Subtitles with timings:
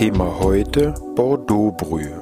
[0.00, 2.18] Thema heute Bordeauxbrühe.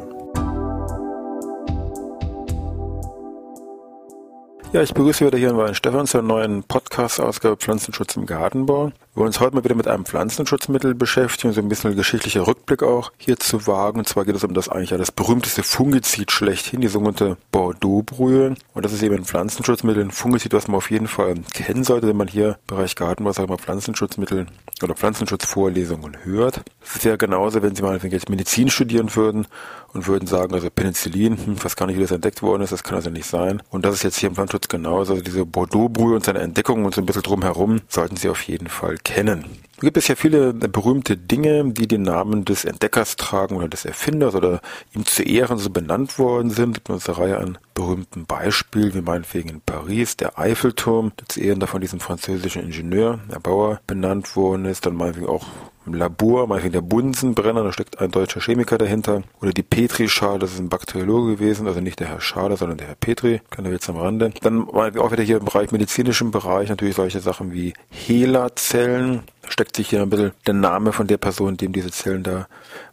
[4.72, 8.90] Ja, ich begrüße wieder hier in Weinstefan zur neuen Podcast-Ausgabe Pflanzenschutz im Gartenbau.
[9.18, 12.84] Wir wollen uns heute mal wieder mit einem Pflanzenschutzmittel beschäftigen, so ein bisschen geschichtlicher Rückblick
[12.84, 13.98] auch hier zu wagen.
[13.98, 18.54] Und zwar geht es um das eigentlich ja das berühmteste Fungizid schlechthin, die sogenannte Bordeaux-Brühe.
[18.74, 22.06] Und das ist eben ein Pflanzenschutzmittel, ein Fungizid, was man auf jeden Fall kennen sollte,
[22.06, 24.46] wenn man hier im Bereich wir mal, Pflanzenschutzmittel
[24.84, 26.62] oder Pflanzenschutzvorlesungen hört.
[26.80, 29.48] Es wäre genauso, wenn Sie mal jetzt Medizin studieren würden
[29.94, 32.84] und würden sagen, also Penicillin, hm, was gar nicht, wie das entdeckt worden ist, das
[32.84, 33.62] kann also nicht sein.
[33.70, 35.14] Und das ist jetzt hier im Pflanzenschutz genauso.
[35.14, 38.68] Also diese Bordeaux-Brühe und seine Entdeckung und so ein bisschen drumherum sollten Sie auf jeden
[38.68, 39.44] Fall kennen.
[39.76, 43.84] Es gibt es ja viele berühmte Dinge, die den Namen des Entdeckers tragen oder des
[43.84, 44.60] Erfinders oder
[44.94, 46.78] ihm zu Ehren so benannt worden sind.
[46.78, 51.40] Es gibt eine Reihe an berühmten Beispielen, wie meinetwegen in Paris der Eiffelturm, der zu
[51.40, 54.84] Ehren davon diesem französischen Ingenieur, Erbauer, benannt worden ist.
[54.84, 55.46] Dann meinetwegen auch
[55.88, 59.22] im Labor, meinetwegen der Bunsenbrenner, da steckt ein deutscher Chemiker dahinter.
[59.40, 62.88] Oder die Petri-Schale, das ist ein Bakteriologe gewesen, also nicht der Herr Schade, sondern der
[62.88, 64.32] Herr Petri, kleiner Witz am Rande.
[64.42, 69.88] Dann auch wieder hier im Bereich, medizinischen Bereich, natürlich solche Sachen wie HeLa-Zellen, steckt sich
[69.90, 72.48] hier ein bisschen der Name von der Person, dem diese Zellen da,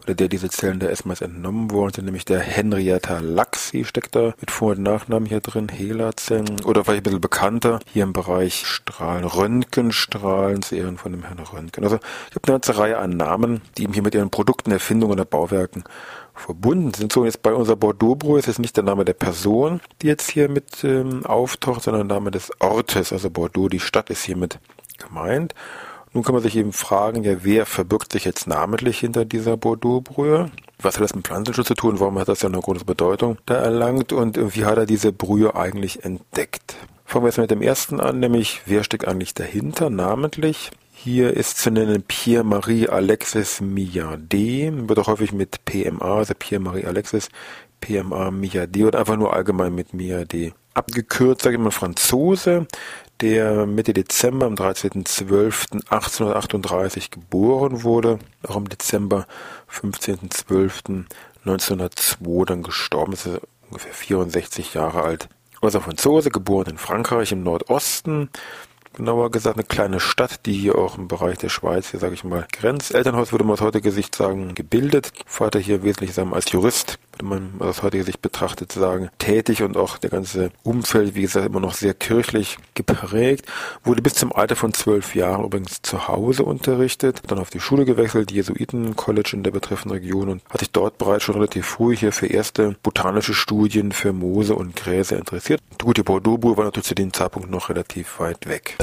[0.06, 3.20] oder der diese Zellen da erstmals entnommen wurden, sind nämlich der Henrietta
[3.74, 7.80] die steckt da mit Vor- und Nachnamen hier drin, HeLa-Zellen, oder vielleicht ein bisschen bekannter,
[7.92, 11.84] hier im Bereich Strahlen, Röntgenstrahlen, zu Ehren von dem Herrn Röntgen.
[11.84, 11.96] Also,
[12.30, 15.26] ich habe eine ganze Reihe an Namen, die eben hier mit ihren Produkten, Erfindungen oder
[15.26, 15.84] Bauwerken
[16.36, 17.12] verbunden sind.
[17.12, 20.50] So, jetzt bei unserer Bordeaux-Brühe ist jetzt nicht der Name der Person, die jetzt hier
[20.50, 24.60] mit ähm, auftaucht, sondern der Name des Ortes, also Bordeaux, die Stadt ist hiermit
[25.00, 25.56] gemeint.
[26.16, 30.50] Nun kann man sich eben fragen, ja, wer verbirgt sich jetzt namentlich hinter dieser Bordeaux-Brühe?
[30.82, 32.00] Was hat das mit Pflanzenschutz zu tun?
[32.00, 34.14] Warum hat das ja eine große Bedeutung da erlangt?
[34.14, 36.78] Und wie hat er diese Brühe eigentlich entdeckt?
[37.04, 40.72] Fangen wir jetzt mit dem ersten an, nämlich wer steckt eigentlich dahinter, namentlich?
[40.94, 47.28] Hier ist zu nennen Pierre-Marie Alexis Millardet, wird auch häufig mit PMA, also Pierre-Marie Alexis,
[47.82, 52.68] PMA Millardet oder einfach nur allgemein mit Millardet abgekürzt, sage ich mal Franzose,
[53.22, 59.26] der Mitte Dezember am 13.12.1838 geboren wurde, auch im Dezember
[59.72, 65.30] 15.12.1902 dann gestorben ist, er ungefähr 64 Jahre alt.
[65.62, 68.30] Also Franzose, geboren in Frankreich im Nordosten,
[68.94, 72.24] genauer gesagt eine kleine Stadt, die hier auch im Bereich der Schweiz, hier sage ich
[72.24, 72.94] mal, grenzt.
[72.94, 75.12] Elternhaus würde man aus heutiger Sicht sagen, gebildet.
[75.26, 79.78] Vater hier wesentlich sagen als Jurist, würde man aus heutiger Sicht betrachtet sagen, tätig und
[79.78, 83.46] auch der ganze Umfeld, wie gesagt, immer noch sehr kirchlich geprägt.
[83.84, 87.86] Wurde bis zum Alter von zwölf Jahren übrigens zu Hause unterrichtet, dann auf die Schule
[87.86, 92.12] gewechselt, Jesuiten-College in der betreffenden Region und hat sich dort bereits schon relativ früh hier
[92.12, 95.62] für erste botanische Studien für Moose und Gräser interessiert.
[95.82, 98.78] Gut, die Bordeaux-Brühe war natürlich zu dem Zeitpunkt noch relativ weit weg.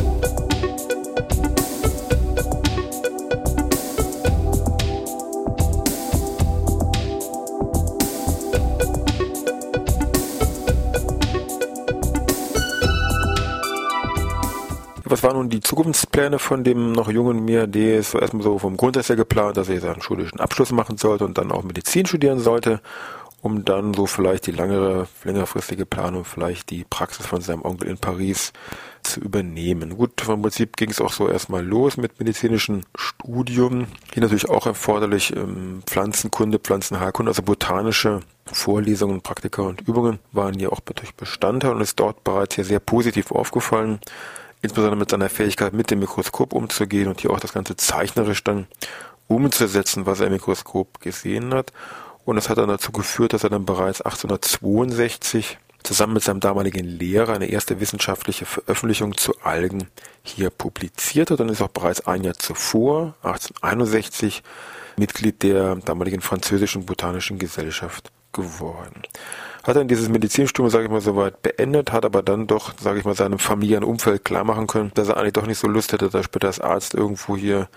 [15.13, 17.67] Was waren nun die Zukunftspläne von dem noch jungen mir?
[17.67, 20.97] Der ist so erstmal so vom Grundsatz her geplant, dass er seinen schulischen Abschluss machen
[20.97, 22.81] sollte und dann auch Medizin studieren sollte
[23.43, 27.99] um dann so vielleicht die langere, längerfristige Planung, vielleicht die Praxis von seinem Onkel in
[27.99, 28.53] Paris
[29.03, 29.97] zu übernehmen.
[29.97, 33.89] Gut, vom Prinzip ging es auch so erstmal los mit medizinischen Studium.
[34.15, 40.73] Hier natürlich auch erforderlich ähm, Pflanzenkunde, Pflanzenheilkunde, also botanische Vorlesungen, Praktika und Übungen waren hier
[40.73, 43.99] auch durch Bestandteil und ist dort bereits hier sehr positiv aufgefallen.
[44.63, 48.67] Insbesondere mit seiner Fähigkeit, mit dem Mikroskop umzugehen und hier auch das Ganze zeichnerisch dann
[49.27, 51.73] umzusetzen, was er im Mikroskop gesehen hat.
[52.25, 56.85] Und das hat dann dazu geführt, dass er dann bereits 1862 zusammen mit seinem damaligen
[56.85, 59.89] Lehrer eine erste wissenschaftliche Veröffentlichung zu Algen
[60.23, 64.45] hier publiziert hat und ist auch bereits ein Jahr zuvor, 1861,
[64.97, 69.03] Mitglied der damaligen französischen botanischen Gesellschaft geworden.
[69.63, 73.05] Hat dann dieses Medizinstudium, sage ich mal, soweit beendet, hat aber dann doch, sage ich
[73.05, 76.11] mal, seinem familiären Umfeld klar machen können, dass er eigentlich doch nicht so Lust hätte,
[76.11, 77.69] da später als Arzt irgendwo hier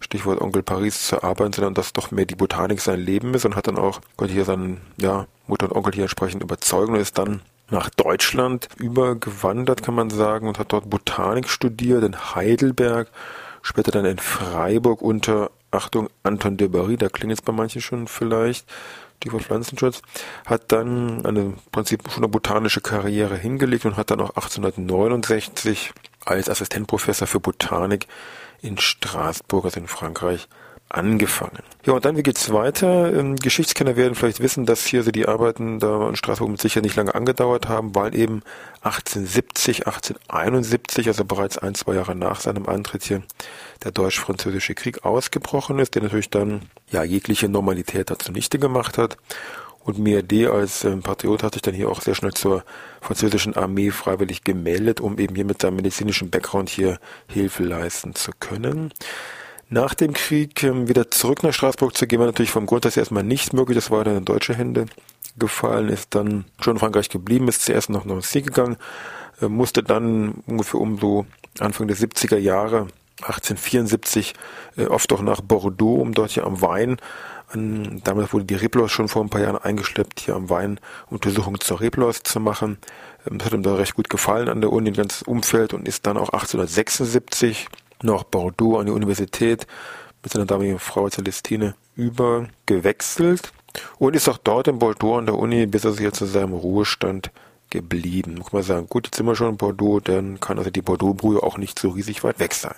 [0.00, 3.56] Stichwort Onkel Paris zu arbeiten, sondern dass doch mehr die Botanik sein Leben ist und
[3.56, 7.18] hat dann auch, konnte hier seinen, ja, Mutter und Onkel hier entsprechend überzeugen und ist
[7.18, 13.08] dann nach Deutschland übergewandert, kann man sagen, und hat dort Botanik studiert in Heidelberg,
[13.62, 18.08] später dann in Freiburg unter Achtung, Anton de Barry, da klingt es bei manchen schon
[18.08, 18.66] vielleicht,
[19.22, 20.02] die von Pflanzenschutz,
[20.46, 25.92] hat dann eine im Prinzip schon eine botanische Karriere hingelegt und hat dann auch 1869
[26.24, 28.06] als Assistentprofessor für Botanik
[28.60, 30.48] in Straßburg, also in Frankreich,
[30.88, 31.62] angefangen.
[31.84, 33.12] Ja, und dann, wie geht's weiter?
[33.14, 36.80] Ähm, Geschichtskenner werden vielleicht wissen, dass hier so die Arbeiten da in Straßburg mit sicher
[36.80, 38.42] nicht lange angedauert haben, weil eben
[38.82, 43.22] 1870, 1871, also bereits ein, zwei Jahre nach seinem Antritt hier,
[43.84, 49.16] der Deutsch-Französische Krieg ausgebrochen ist, der natürlich dann ja jegliche Normalität da zunichte gemacht hat.
[49.88, 52.64] Und Miade als ähm, Patriot hat sich dann hier auch sehr schnell zur
[53.00, 58.32] französischen Armee freiwillig gemeldet, um eben hier mit seinem medizinischen Background hier Hilfe leisten zu
[58.38, 58.92] können.
[59.70, 63.22] Nach dem Krieg ähm, wieder zurück nach Straßburg zu gehen, war natürlich vom Grundsatz erstmal
[63.22, 63.76] nicht möglich.
[63.76, 64.86] Das war dann in deutsche Hände
[65.38, 68.76] gefallen, ist dann schon in Frankreich geblieben, ist zuerst nach Nancy gegangen,
[69.42, 71.26] äh, musste dann ungefähr um so
[71.58, 72.88] Anfang der 70er Jahre
[73.22, 74.34] 1874
[74.76, 76.96] äh, oft auch nach Bordeaux, um dort hier am Wein,
[77.48, 81.60] an, damals wurde die Reblos schon vor ein paar Jahren eingeschleppt, hier am Wein Untersuchungen
[81.60, 82.78] zur Reblos zu machen.
[83.28, 85.88] Ähm, das hat ihm da recht gut gefallen an der Uni, ein ganzes Umfeld und
[85.88, 87.68] ist dann auch 1876
[88.02, 89.66] nach Bordeaux an die Universität
[90.22, 93.52] mit seiner damaligen Frau Celestine übergewechselt
[93.98, 96.52] und ist auch dort in Bordeaux an der Uni, bis er sich jetzt zu seinem
[96.52, 97.30] Ruhestand
[97.70, 98.36] geblieben.
[98.38, 101.42] Muss man sagen, gut, jetzt sind wir schon in Bordeaux, dann kann also die Bordeaux-Brühe
[101.42, 102.76] auch nicht so riesig weit weg sein.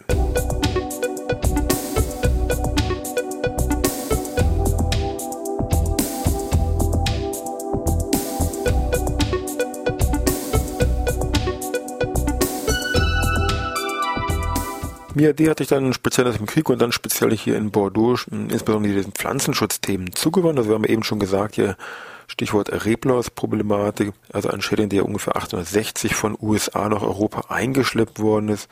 [15.21, 18.95] MIAD hat sich dann speziell nach dem Krieg und dann speziell hier in Bordeaux insbesondere
[18.95, 20.59] diesen Pflanzenschutzthemen zugewandt.
[20.59, 21.77] Also wir haben eben schon gesagt, hier
[22.27, 28.71] Stichwort Reblaus-Problematik, also ein Schädling, der ungefähr 1860 von USA nach Europa eingeschleppt worden ist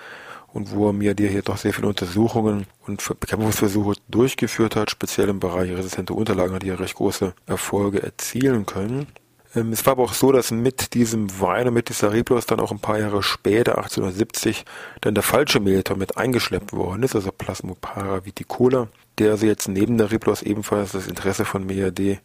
[0.55, 5.71] und wo MIAD hier doch sehr viele Untersuchungen und Bekämpfungsversuche durchgeführt hat, speziell im Bereich
[5.73, 9.07] resistente Unterlagen hat hier recht große Erfolge erzielen können.
[9.55, 12.61] Ähm, es war aber auch so, dass mit diesem Wein und mit dieser Reblos dann
[12.61, 14.65] auch ein paar Jahre später, 1870,
[15.01, 19.99] dann der falsche Meltor mit eingeschleppt worden ist, also Plasmopara viticola, der also jetzt neben
[19.99, 22.21] der Reblos ebenfalls das Interesse von MAD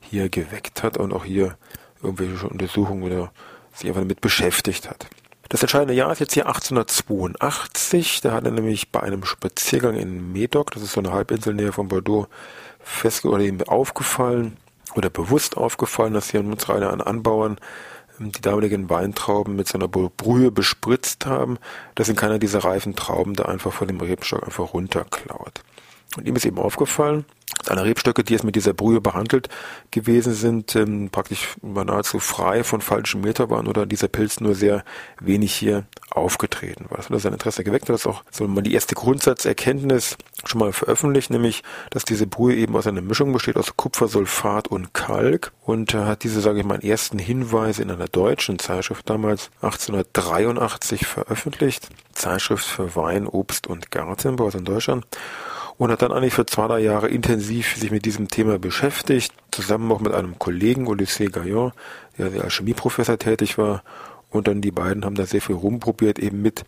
[0.00, 1.56] hier geweckt hat und auch hier
[2.02, 3.32] irgendwelche Untersuchungen oder
[3.74, 5.08] sich einfach damit beschäftigt hat.
[5.48, 8.20] Das entscheidende Jahr ist jetzt hier 1882.
[8.20, 11.72] Da hat er nämlich bei einem Spaziergang in Medoc, das ist so eine Halbinsel näher
[11.72, 12.28] von Bordeaux,
[12.80, 14.58] festge oder ihm aufgefallen,
[14.98, 17.56] oder bewusst aufgefallen, dass hier uns Reihe an Anbauern
[18.20, 21.58] ähm, die damaligen Weintrauben mit so einer Brühe bespritzt haben,
[21.94, 25.62] dass in keiner dieser reifen Trauben da einfach von dem Rebstock einfach runterklaut.
[26.16, 27.24] Und ihm ist eben aufgefallen,
[27.70, 29.48] alle Rebstöcke, die jetzt mit dieser Brühe behandelt
[29.90, 34.84] gewesen sind, ähm, praktisch nahezu frei von falschen Meter waren oder dieser Pilz nur sehr
[35.20, 36.98] wenig hier aufgetreten war.
[36.98, 37.88] Das hat sein Interesse geweckt.
[37.88, 42.76] Das auch so mal die erste Grundsatzerkenntnis schon mal veröffentlicht, nämlich, dass diese Brühe eben
[42.76, 46.84] aus einer Mischung besteht aus Kupfersulfat und Kalk und äh, hat diese, sage ich mal,
[46.84, 51.88] ersten Hinweise in einer deutschen Zeitschrift damals 1883 veröffentlicht.
[52.12, 55.06] Zeitschrift für Wein, Obst und Gartenbau aus in Deutschland
[55.78, 59.90] und hat dann eigentlich für zwei, drei Jahre intensiv sich mit diesem Thema beschäftigt, zusammen
[59.92, 61.72] auch mit einem Kollegen, Odyssee Gaillon,
[62.18, 63.82] der als Chemieprofessor tätig war.
[64.30, 66.64] Und dann die beiden haben da sehr viel rumprobiert, eben mit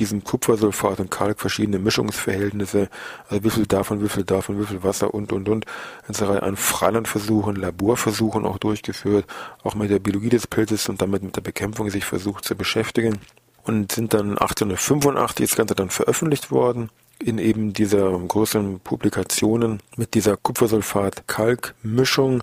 [0.00, 2.88] diesem Kupfersulfat und Kalk verschiedene Mischungsverhältnisse,
[3.28, 5.64] also wie viel davon, wie viel davon, wie viel Wasser und, und, und,
[6.06, 9.24] eine Reihe an Freilandversuchen, Laborversuchen auch durchgeführt,
[9.62, 13.18] auch mit der Biologie des Pilzes und damit mit der Bekämpfung sich versucht zu beschäftigen.
[13.64, 16.90] Und sind dann 1885 das Ganze dann veröffentlicht worden
[17.22, 22.42] in eben dieser größeren Publikationen mit dieser Kupfersulfat-Kalk-Mischung.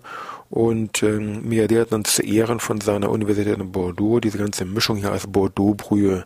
[0.50, 4.98] Und ähm, Miade hat dann zu Ehren von seiner Universität in Bordeaux diese ganze Mischung
[4.98, 6.24] hier als Bordeaux-Brühe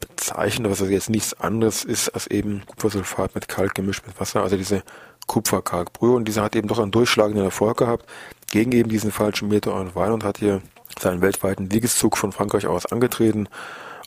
[0.00, 4.42] bezeichnet, was also jetzt nichts anderes ist als eben Kupfersulfat mit Kalk gemischt mit Wasser,
[4.42, 4.82] also diese
[5.26, 6.14] Kupferkalkbrühe.
[6.14, 8.06] Und diese hat eben doch einen durchschlagenden Erfolg gehabt
[8.50, 10.62] gegen eben diesen falschen Meteor und Wein und hat hier
[10.98, 13.48] seinen weltweiten Siegeszug von Frankreich aus angetreten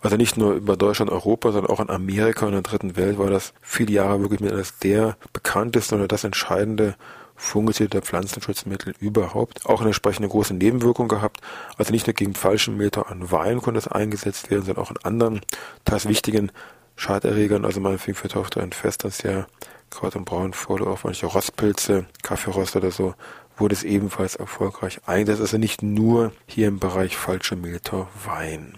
[0.02, 3.18] also nicht nur über Deutschland, Europa, sondern auch in Amerika und in der dritten Welt
[3.18, 6.96] war das viele Jahre wirklich mit eines der bekanntesten oder das entscheidende
[7.36, 9.66] fungizide Pflanzenschutzmittel überhaupt.
[9.66, 11.42] Auch eine entsprechende große Nebenwirkung gehabt.
[11.78, 14.98] Also nicht nur gegen falschen Meter an Wein konnte es eingesetzt werden, sondern auch in
[15.04, 15.42] anderen,
[15.86, 16.52] teils wichtigen
[16.96, 17.66] Schaderregern.
[17.66, 19.48] Also man fing für Tochter ein Fest, dass ja
[19.90, 23.16] Kraut- und Braunvoll, auch manche Rostpilze, Kaffeerost oder so,
[23.58, 25.42] wurde es ebenfalls erfolgreich eingesetzt.
[25.42, 28.78] Also nicht nur hier im Bereich falsche Meter Wein.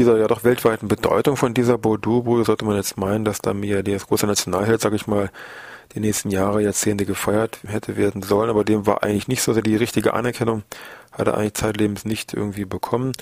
[0.00, 3.82] Dieser ja doch weltweiten Bedeutung von dieser Bordeaux-Brühe sollte man jetzt meinen, dass da mir
[3.82, 5.30] der große Nationalheld, sag ich mal,
[5.94, 9.76] die nächsten Jahre, Jahrzehnte gefeiert hätte werden sollen, aber dem war eigentlich nicht so die
[9.76, 10.62] richtige Anerkennung,
[11.12, 13.12] hat er eigentlich zeitlebens nicht irgendwie bekommen.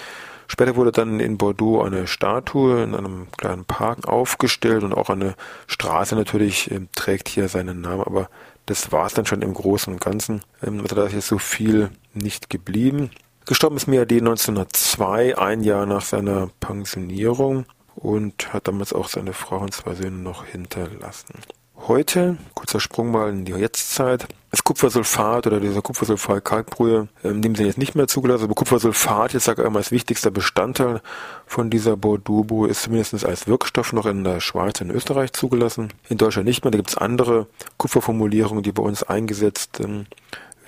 [0.46, 5.34] Später wurde dann in Bordeaux eine Statue in einem kleinen Park aufgestellt und auch eine
[5.66, 8.30] Straße natürlich äh, trägt hier seinen Namen, aber
[8.66, 10.42] das war es dann schon im Großen und Ganzen.
[10.62, 13.10] Ähm, also da ist jetzt so viel nicht geblieben.
[13.48, 17.64] Gestorben ist Miade 1902, ein Jahr nach seiner Pensionierung
[17.94, 21.32] und hat damals auch seine Frau und zwei Söhne noch hinterlassen.
[21.74, 27.64] Heute, kurzer Sprung mal in die Jetztzeit, das Kupfersulfat oder dieser Kupfersulfat-Kalkbrühe, ähm, dem sind
[27.64, 31.00] jetzt nicht mehr zugelassen, aber Kupfersulfat, jetzt sage ich einmal, als wichtigster Bestandteil
[31.46, 35.88] von dieser Bordeaux-Brühe ist zumindest als Wirkstoff noch in der Schweiz und Österreich zugelassen.
[36.10, 37.46] In Deutschland nicht mehr, da gibt es andere
[37.78, 40.04] Kupferformulierungen, die bei uns eingesetzt ähm,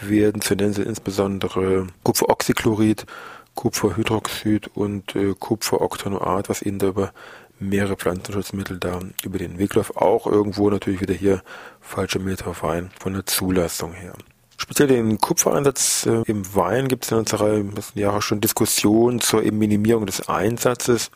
[0.00, 0.42] werden.
[0.42, 3.06] Zu nennen sind insbesondere Kupferoxychlorid,
[3.54, 7.12] Kupferhydroxid und äh, Kupferoctanoat, was da über
[7.58, 9.96] mehrere Pflanzenschutzmittel da über den Weg läuft.
[9.96, 11.42] Auch irgendwo natürlich wieder hier
[11.80, 14.14] falsche Metaphereien von der Zulassung her.
[14.56, 17.62] Speziell den Kupfereinsatz äh, im Wein gibt es in unserer
[17.94, 21.10] Jahre schon Diskussionen zur Minimierung des Einsatzes,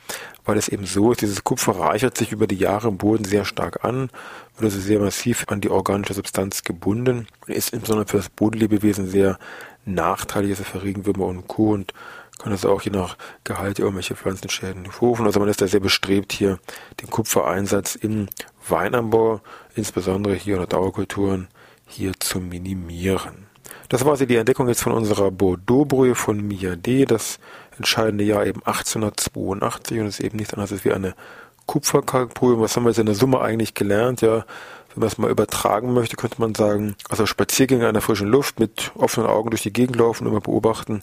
[0.45, 3.45] weil es eben so ist, dieses Kupfer reichert sich über die Jahre im Boden sehr
[3.45, 4.11] stark an,
[4.57, 9.09] wird also sehr massiv an die organische Substanz gebunden und ist insbesondere für das Bodenlebewesen
[9.09, 9.39] sehr
[9.85, 11.73] nachteilig, also für Regenwürmer und Co.
[11.73, 11.93] und
[12.39, 15.25] kann das auch je nach Gehalt irgendwelche Pflanzenschäden hervorrufen.
[15.25, 16.59] Also man ist da sehr bestrebt, hier
[17.01, 18.29] den Kupfereinsatz im
[18.69, 19.41] Weinanbau,
[19.75, 21.49] insbesondere hier unter Dauerkulturen,
[21.87, 23.47] hier zu minimieren.
[23.89, 27.39] Das war also die Entdeckung jetzt von unserer Bordeaux-Brühe von Miade, das
[27.77, 31.15] entscheidende Jahr eben 1882 und es ist eben nichts anderes als wie eine
[31.67, 32.61] Kupferkalkbrühe.
[32.61, 34.21] Was haben wir jetzt in der Summe eigentlich gelernt?
[34.21, 34.45] Ja,
[34.95, 38.61] wenn man es mal übertragen möchte, könnte man sagen, also Spaziergänge an der frischen Luft
[38.61, 41.03] mit offenen Augen durch die Gegend laufen, immer beobachten,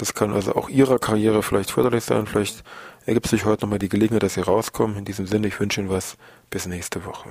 [0.00, 2.26] das kann also auch Ihrer Karriere vielleicht förderlich sein.
[2.26, 2.64] Vielleicht
[3.04, 4.96] ergibt sich heute nochmal die Gelegenheit, dass Sie rauskommen.
[4.96, 6.16] In diesem Sinne, ich wünsche Ihnen was.
[6.48, 7.28] Bis nächste Woche.